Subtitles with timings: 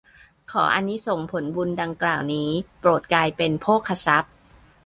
[0.51, 4.33] ขออานิสงส์ผลบุญดังกล่าวนี้โปรดกลายเป็นโภคทรัพย์